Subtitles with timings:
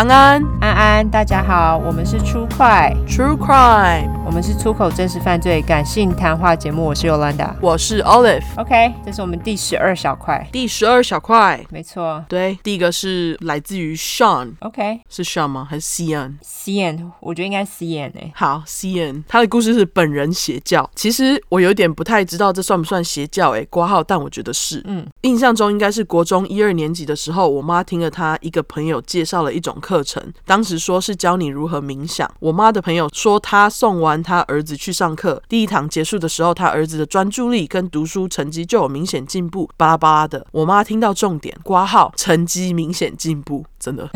[0.00, 8.42] 安安，安安，大家好，我们是出快 True Crime，我们是出口真实犯罪感性谈话节目，我是 Yolanda，我是 Olive。
[8.56, 14.52] OK，这是我们第十二小块，第十二小块，没错，对，第一个是来自于 Sean。
[14.60, 15.66] OK，是 Sean 吗？
[15.68, 18.32] 还是 Cian？Cian，我觉得应该 Cian 哎。
[18.34, 20.88] 好，Cian，他的故事是本人邪教。
[20.94, 24.80] 其实我有点不太知道这算不算邪教哎，挂号，但我觉得是。
[24.86, 30.00] 嗯，印象中应该是国中一二年级的时候，我妈听了他一个朋友介绍了一种课。
[30.02, 32.28] 程当时说是教你如何冥想。
[32.40, 40.46] 我妈的朋友说，他送完他儿子去上课，第一堂结束的时候，他儿子的专注力跟读书成绩就有明显进步，巴拉巴拉的。
[40.52, 44.08] 我妈听到重点，挂号成绩明显进步，真的。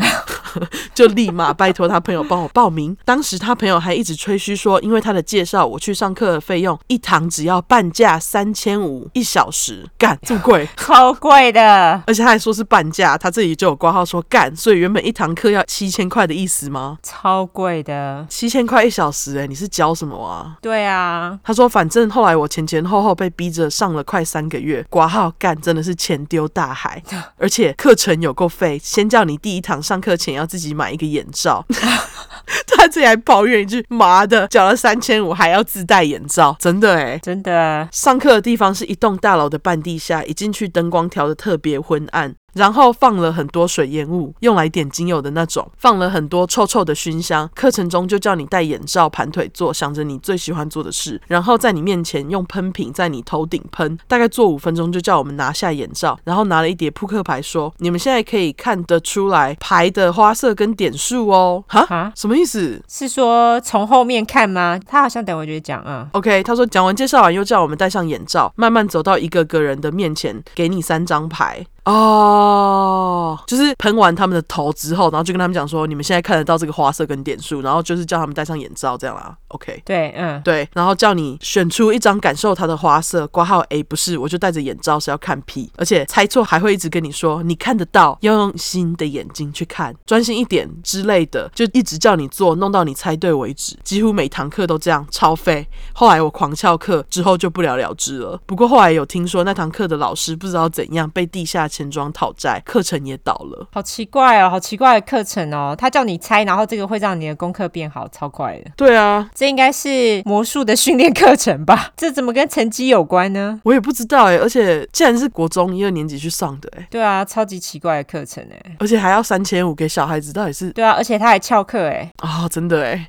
[0.93, 2.95] 就立马拜托他朋友帮我报名。
[3.03, 12.01] 当时他朋友还一直吹嘘说，因为他的介绍，我去上课的费用一堂只要半价三千五一小时，干这么贵， 超贵的。
[12.07, 16.97] 而且他还说是半价，他这里就有挂号说干，所以原本一堂课要七千块的意思吗？
[17.03, 20.57] 超贵的，七千块一小时，哎，你是教什么啊？
[20.61, 27.03] 对啊，他说反正后来我前前后后被逼着上了快三个月，挂号干真的是钱丢大海，
[27.37, 30.44] 而且课程有够费，先叫你第一堂上课前要。
[30.45, 31.65] 自己买一个眼罩，
[32.67, 42.35] 他自己还抱怨一句：“妈的，缴了三千五还要自带眼罩，真的哎，真的。”上课的地方是一栋大楼的半地下，一进去灯光调的特别昏暗。
[42.55, 47.49] 然后放了很多水烟雾，用来点精油的那种，放了很多臭臭的熏香。
[47.53, 62.11] 课程中就叫你戴眼罩，盘腿坐，想着你最喜欢做的事，然后在你面前用喷瓶在你头顶喷，大概做五分钟就叫我们拿下眼罩，然后拿了一叠扑克牌说：“你们现在可以看得出来牌的花色跟点数哦。”哈？
[62.15, 62.81] 什么意思？
[62.87, 64.79] 是说从后面看吗？
[64.87, 66.07] 他好像等会就会讲啊。
[66.13, 71.65] OK，他说讲完介绍完又叫我们戴上眼罩，慢慢走到一个个人的面前，给你三张牌。
[71.85, 73.14] 哦，
[73.47, 79.35] 就是喷完他们的头之后，然后就跟他们讲说，你们现在看得到这个花色跟点数，然后就是叫他们戴上眼罩这样啦。
[79.49, 93.77] OK，对，嗯，对，然后叫你选出一张感受它的花色，挂号 A 不是，我就戴着眼罩是要看 P，，而且猜错还会一直跟你说你看得到，要用新的眼睛去看，专心一点之类的，就一直叫你做，弄到你猜对为止。
[93.83, 95.67] 几乎每堂课都这样，超废。
[95.93, 98.39] 后来我狂翘课之后就不了了之了。
[98.45, 101.65] 不过后来有听说那堂课的老师不知道怎样被地下。
[101.75, 105.75] 钱庄讨债，课程也倒了，好奇怪哦，好奇怪的课程哦。
[105.75, 108.71] 他叫你猜，然后这个会让你的功课变好，超快的。
[108.77, 111.89] 对啊，这应该是魔术的训练课程吧？
[111.97, 113.59] 这怎么跟成绩有关呢？
[113.63, 114.37] 我也不知道哎。
[114.37, 116.87] 而且既然是国中一二年级去上的哎。
[116.91, 118.75] 对啊，超级奇怪的课程哎。
[118.79, 120.69] 而且还要三千五给小孩子，到底是？
[120.71, 122.11] 对啊，而且他还翘课哎。
[122.17, 123.07] 啊、哦，真的哎。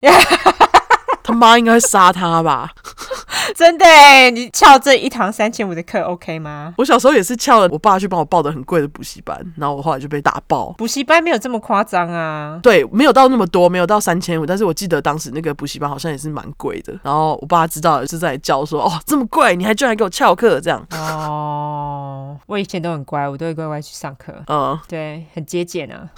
[1.23, 2.71] 他妈应该会杀他吧？
[3.57, 6.75] 真的哎，你翘这一堂三千五的课，OK 吗？
[6.77, 10.73] 我小时候也是翘了，我爸去帮我报的很贵的补习班，然后我后来就被打爆。
[10.73, 12.61] 补习班没有这么夸张啊？
[12.63, 16.93] 对，没有到那么多，没有到三千五，但是我记得当时那个补习班好像也是蛮贵的。
[17.03, 20.87] 然后我爸知道了，是在教说，哦，这么贵，你还居然还给我翘课这样？
[20.93, 24.35] 哦，我以前都很乖，我都会乖乖去上课。
[24.49, 26.11] 嗯，对，很节俭啊。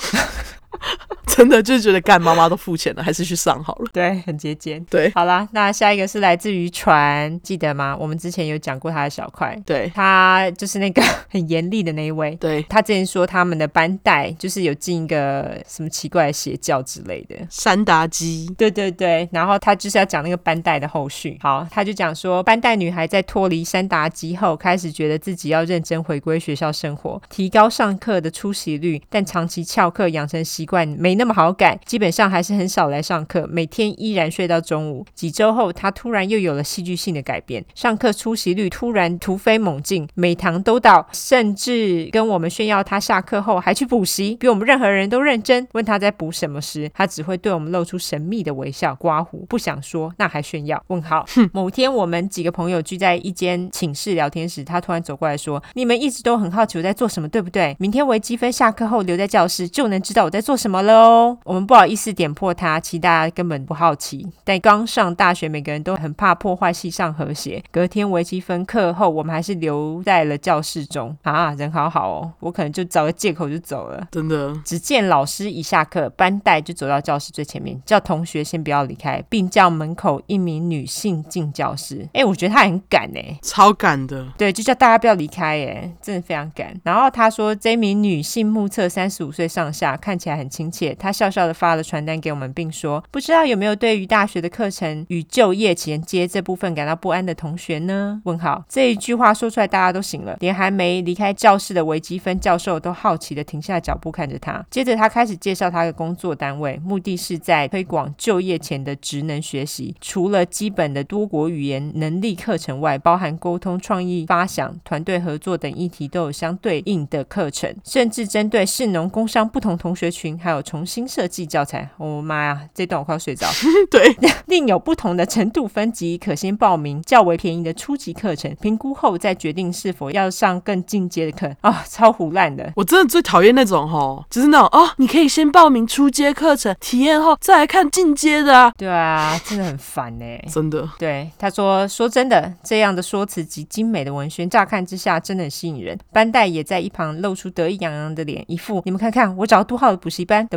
[1.38, 3.88] 真的就是觉得干妈妈都付钱了，还是去上好了。
[3.92, 4.84] 对，很节俭。
[4.90, 7.96] 对，好啦，那下一个是来自于船，记得吗？
[7.96, 9.56] 我们之前有讲过他的小块。
[9.64, 11.00] 对，他就是那个
[11.30, 12.34] 很严厉的那一位。
[12.40, 17.36] 对，他之前说他们的班带就是有进一个什么奇怪的邪教之类的。
[17.48, 18.52] 山达基。
[18.58, 21.38] 对对对，然后他就是要讲那个班带的后续。
[21.40, 31.27] 好，他就讲说，班带女孩在脱离山达基后，开始觉得自己要认真回归学校生活，提高上课的出席率，但长期翘课养成习惯，没那么。
[31.28, 35.04] 那么好改，基本上还是很少来上课，每天依然睡到中午。
[35.14, 45.68] 几周后，他突然又有了戏剧性的改变，上课出席率突然突飞猛进，每堂都到，甚至跟我们炫耀他下课后还去补习，比我们任何人都认真。
[45.72, 50.82] 问他在补什么时，他只会对我们露出神秘的微笑，刮胡，不想说，那还炫耀？
[50.86, 51.26] 问号。
[51.34, 51.50] 哼。
[51.52, 57.76] 某天我们几个朋友聚在一间寝室聊天时，他突然走过来说：“你们一直都很好奇我在做什么，对不对？
[57.78, 64.26] 明天微积分下课后留在教室，就能知道我在做什么喽。”我们不好意思点破他，其实大家根本不好奇。
[64.44, 67.62] 但刚上大学，每个人都很怕破坏系上和谐。
[67.70, 72.32] 隔天微积分课后，我们还是留在了教室中啊，人好好哦。
[72.40, 74.54] 我可能就找个借口就走了，真的。
[74.64, 82.08] 只见老师一下课，班带就走到教室最前面，叫同学先不要离开，并叫门口一名女性进教室。
[82.12, 84.26] 哎，我觉得他很赶哎，超赶的。
[84.36, 86.74] 对，就叫大家不要离开哎，真的非常赶。
[86.84, 90.94] 然后他说，这名女性目测三十五岁上下，看起来很亲切。
[90.94, 104.62] 他他笑笑的发了传单给我们，并说：“不知道有没有对于大学的课程与就业衔接这部分感到不安的同学呢？”问号，这一句话说出来，大家都醒了，连还没离开教室的微积分教授都好奇的停下脚步看着他。
[104.70, 121.88] 接着他开始介绍他的工作单位，目的是在推广就业前的职能学习，除了基本的多国语言能力课程外，包含沟通、创意发想、团队合作等议题都有相对应的课程，甚至针对市农工商不同同学群，还有重新设计教材。
[121.98, 123.46] 我、哦、妈呀，这段我快要睡着。
[123.90, 131.46] 对，另有不同的程度分级，可先报名较为便宜的初级课程，评估后再决定是否要上更进阶的课。
[131.60, 132.72] 啊、哦，超胡烂的！
[132.74, 138.72] 我真的最讨厌那种哦，就是那种哦，你可以先报名初阶课程，体验后再来看进阶的啊。
[138.76, 140.88] 对啊，真的很烦呢， 真的。
[140.98, 145.98] 对，他说，说真的，这样的说辞及精美的文宣，乍看之下真的很吸引人。
[146.12, 150.56] 班代也在一旁露出得意洋洋的脸，一副你们看看我找多好的补习班的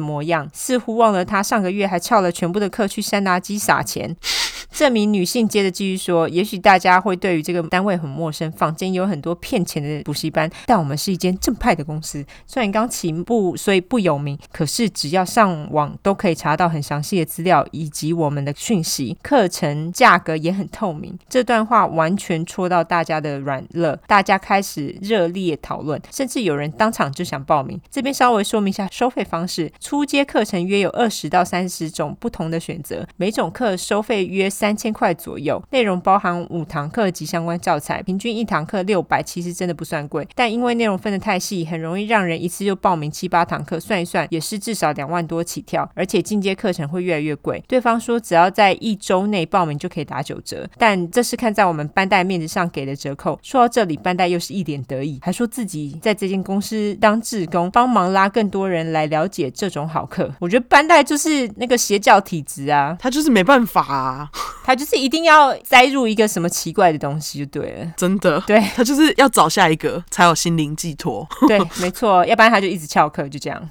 [0.53, 4.15] 似乎忘了他上个月还翘了全部的课去山达基撒钱。
[4.71, 12.25] 这名女性接着继续说：“也许大家会对于这个单位很陌生，坊间有很多骗钱的补习班，但我们是一间正派的公司。
[12.47, 27.79] 虽然刚起步，所以不有名，可是只要上网都可以查到很详细的资料以及我们的讯息，课程价格也很透明。”这段话完全戳到大家的软肋，大家开始热烈讨论，甚至有人当场就想报名。
[27.91, 40.27] 这边稍微说明一下收费方式：初阶课程约有二十到三十种不同的选择，每种课收费约三千块左右，内容包含五堂课及相关教材，平均一堂课六百，其实真的不算贵。
[40.35, 47.63] 但因为内容分得太细，很容易让人一次就报名七八堂课，算一算也是至少两万多起跳，而且进阶课程会越来越贵。
[47.67, 53.39] 对方说只要在一周内报名就可以打九折，但这是看在我们班代面子上给的折扣。
[53.41, 60.31] 说到这里，班代又是一脸得意，还说自己在这间公司当志工，帮忙拉更多人来了解这种好课。
[60.39, 64.29] 我觉得班代就是那个邪教体质啊，他就是没办法啊。
[64.63, 73.69] 他就是一定要栽入一个什么奇怪的东西就对了，真的，对，他就是要找下一个才有心灵寄托，对，没错，要不然他就一直翘课，就这样。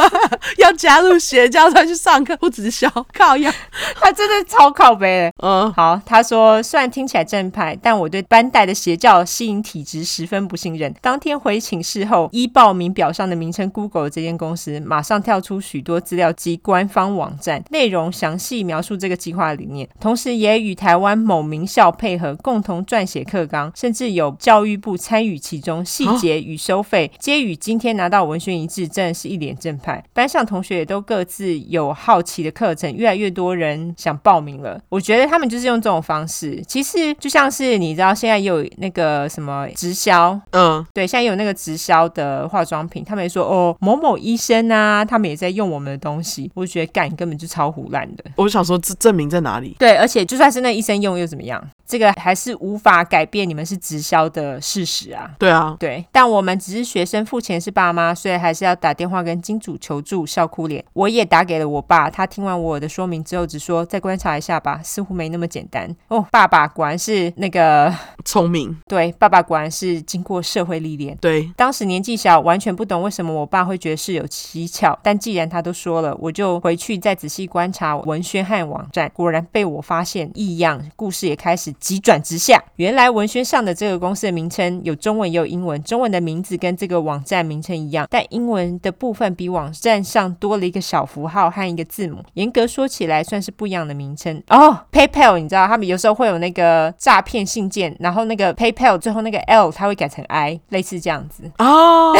[0.58, 3.52] 要加入邪教才去上课，不直销靠腰，
[3.96, 5.32] 他真的超靠背的。
[5.46, 10.94] 嗯，好，他说虽然听起来正派，但我对班代的邪教吸引体质十分不信任。
[11.02, 30.02] 当天回寝室后，依报名表上的名称 Google 这间公司，马上跳出许多资料及官方网站，内容详细描述这个计划理念，同时也与台湾某名校配合，共同撰写课纲，甚至有教育部参与其中，细节与收费皆与今天拿到文宣一致，真的是一脸正派。
[30.12, 34.80] 班上同学也都各自有好奇的课程，越来越多人想报名了。
[34.88, 46.50] 我觉得他们就是用这种方式，其实就像是你知道，现在有那个什么直销，嗯，对，现在有那个直销的化妆品，他们也说哦，某某医生啊，他们也在用我们的东西。
[46.54, 48.24] 我觉得干根本就超胡烂的。
[48.36, 49.76] 我想说，这证明在哪里？
[49.78, 51.62] 对，而且就算是那医生用又怎么样？
[51.90, 55.32] 这个还是无法改变你们是直销的事实啊。
[55.38, 60.20] 对啊，对，但我们只是学生，付钱是爸妈，所以还是要打电话跟金主求助。
[60.30, 65.92] 笑哭脸，我也打给了我爸，他听完我的说明之后，只说再观察一下吧，似乎没那么简单。
[66.06, 67.92] 哦，爸爸果然是那个
[68.24, 71.16] 聪明，对，爸爸果然是经过社会历练。
[71.20, 74.96] 对，当时年纪小，完全不懂为什么我爸会觉得事有蹊跷。
[75.02, 82.20] 但既然他都说了，我就回去再仔细观察文宣和网站，果然被我发现异样，故事也开始急转。
[82.22, 92.22] 直下，原来文宣上的这个公司的名称有中文也有英文，中文的名字跟这个网站名称一样，但英文的部分比网站上多了一个小符号和一个字母。
[92.34, 94.78] 严格说起来，算是不一样的名称哦。
[94.92, 102.14] PayPal，你知道他们有时候会有那个诈骗信件，然后那个 PayPal 最后那个 L 它会改成 I，类似这样子哦。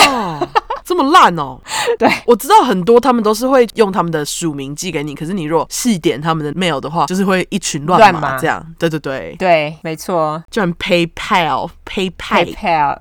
[0.90, 1.56] 这么烂哦？
[2.00, 8.60] 对，我知道很多他们都是会用他们的署名寄给你，可是你若细点他们的 mail 的话，就是会一群乱码这样。
[8.76, 12.56] 对对对对，没错，就很 PayPal，PayPal。
[12.56, 12.98] PayPal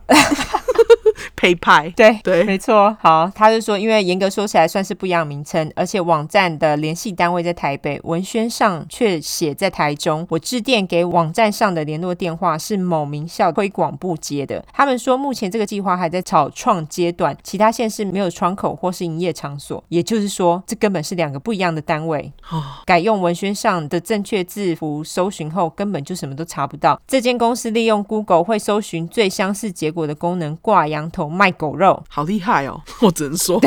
[1.36, 2.96] 配派对对，没错。
[3.00, 10.26] 好，他就说，因为严格说起来算是不一样名称，而且网站的联系单位在台北，文宣上却写在台中。
[10.30, 22.32] 我致电给网站上的联络电话是某名校推广部接的，他们说目前这个计划还在草创阶段，其他县市没有窗口或是营业场所，也就是说，这根本是两个不一样的单位。
[22.86, 27.00] 改用文宣上的正确字符搜寻后，根本就什么都查不到。
[27.08, 32.82] 这间公司利用 Google 会搜寻最相似结果的功能挂羊头卖狗肉，好厉害哦！
[33.02, 33.62] 我只能说。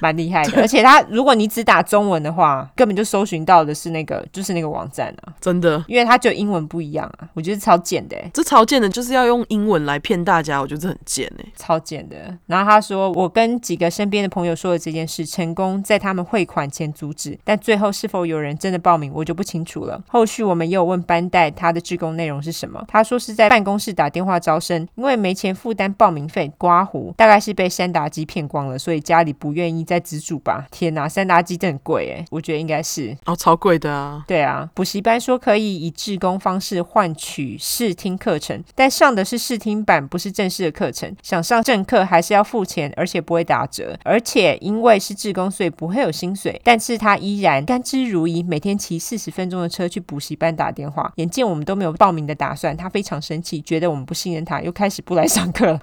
[0.00, 0.60] 蛮厉害的。
[0.60, 8.16] 而且他如果你只打中文的话，根本就搜寻到的是那个，就是那个网站啊，真的，因为他就英文不一样啊，我觉得超贱的。
[8.32, 12.16] 这超贱的，就是要用英文来骗大家，我觉得这很贱哎，超贱的。
[12.46, 20.02] 然后他说，我跟几个身边的朋友说了这件事，成功在他们汇款前阻止，但最后是否有人真的报名，我就不清楚了。
[20.08, 30.66] 后续我们也有问班代他的志工内容是什么，他说是在办公室打电话招生，因为没钱负担报名费，刮胡大概是被三达基骗光了，所以家里不愿意再资助吧。
[30.70, 34.24] 天哪，三大基真很贵哎，我觉得应该是哦，超贵的啊。
[34.26, 41.14] 对啊，补习班说可以以志工方式换取试听课程，但上的是试听版，不是正式的课程。
[41.22, 46.60] 想上正课还是要付钱，而且不会打折，而且因为是志工，所以不会有薪水。
[46.64, 51.12] 但是他依然甘之如饴，每天骑四十分钟的车去补习班打电话。
[51.16, 55.80] 眼见我们都没有报名的打算，他非常生气，觉得我们不信任他，又开始不来上课了。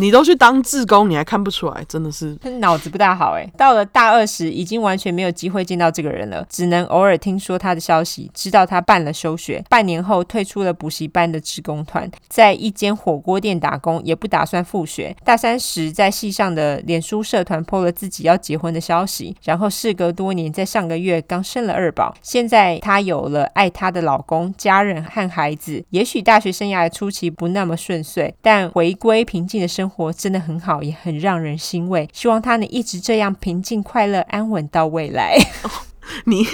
[0.00, 3.46] 你都去当志工，你还看不出来，真的是脑子不大好哎。
[3.54, 15.14] 到了大二时，已经完全没有机会见到这个人了，只能偶尔听说他的消息，知道他办了休学，半年后退出了补习班的志工团，在一间火锅店打工，也不打算复学。
[15.22, 25.84] 大三时，在系上的脸书社团 po 了自己要结婚的消息，然后事隔多年，在上个月刚生了二宝，现在她有了爱她的老公、家人和孩子。
[25.90, 29.89] 也许大学生涯的初期不那么顺遂，但回归平静的生。
[29.90, 32.08] 活真的很好，也很让人欣慰。
[32.12, 35.36] 希望他能一直这样平静、快乐、安稳到未来。
[36.26, 36.46] 你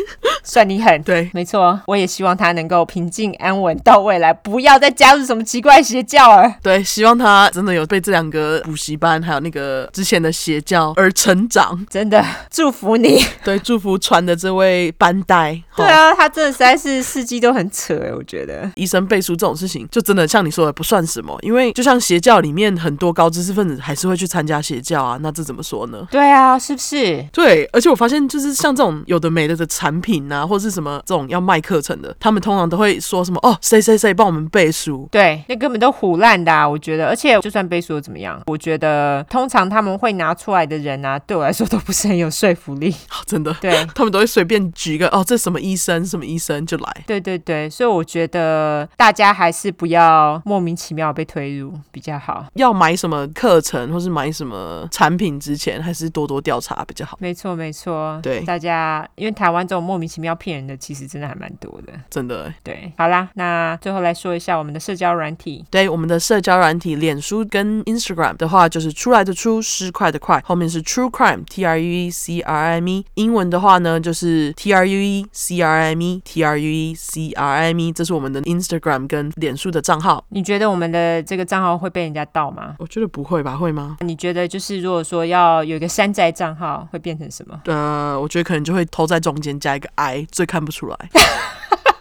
[0.43, 6.55] 算你狠，对，没错，我也希望他能够平静安稳到未来，不要再加入什么奇怪邪教了。
[6.63, 13.25] 对，希望他真的有被这两个补习班还有那个之前的邪教而成长，真的祝福你。
[13.45, 15.61] 对，祝福传的这位班代。
[15.77, 26.07] 对啊，他真的实在是事迹都很扯哎，我觉得医生背书这种事情，就真的像你说的不算什么，因为就像邪教里面很多高知识分子还是会去参加邪教啊，那这怎么说呢？
[26.11, 27.23] 对啊，是不是？
[27.33, 37.07] 对，而且我发现就是像这种有的没的的产品啊，或者是什么这种要卖课程的，他们通常都会说什么哦，谁谁谁帮我们背书，对，那根本都唬烂的啊，我觉得。
[37.07, 38.41] 而且就算背书又怎么样？
[38.47, 42.91] 我觉得通常他们会拿出来的人啊，对我来说都不是很有说服力。
[43.11, 47.05] 哦，真的，对，他们都会随便举一个哦，这什么医生什么医生就来。
[47.07, 52.47] 对对对，所以我觉得大家还是不要莫名其妙被推入比较好。
[52.55, 57.17] 要买什么课程或是买什么产品之前，还是多多调查比较好。
[57.21, 61.93] 没错没错，对大家，因为台湾这种莫名其妙骗人的，其实真的还蛮多的。
[62.11, 65.65] 真的，对，好啦，那最后来说一下我们的社交软体。
[65.71, 73.05] 对，我们的社交软体，脸书跟 Instagram 的话，就是出来的出，失快的快，后面是 True Crime，T R U E C R I M E。
[73.15, 77.67] 英文的话呢，就是 T R U E C R I M E，T R U E C R I
[77.67, 77.93] M E。
[77.93, 80.25] 这是我们的 Instagram 跟脸书的账号。
[80.31, 82.75] 你觉得我们的这个账号会被人家盗吗？
[82.79, 83.97] 我觉得不会吧，会吗？
[84.01, 87.61] 你觉得就是如果说要有一个山寨账号，会变成什么？
[87.67, 90.97] 呃，我觉得可能就会偷在中间加一个 I，最看不出来。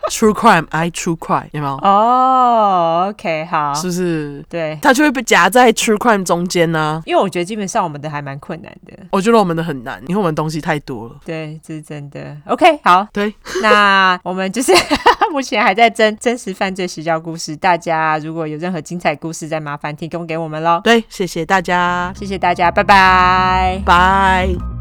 [0.07, 1.73] True crime, I true crime，有没有？
[1.77, 4.45] 哦、oh,，OK，好，是不是？
[4.47, 7.01] 对，它就会被夹在 True crime 中间呢、啊。
[7.05, 8.93] 因为我觉得基本上我们的还蛮困难的。
[9.11, 11.15] 我觉得我们的很难，因为我们东西太多了。
[11.25, 12.37] 对，这是真的。
[12.45, 14.71] OK，好，对，那我们就是
[15.33, 20.79] 目前还在真真实犯罪实教故事，大家如果有任何精彩故事，再麻烦提供给我们喽。
[20.83, 24.74] 对，谢谢大家，谢谢大家，拜拜，拜。